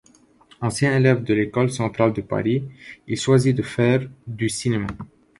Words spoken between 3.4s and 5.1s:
de faire du cinéma.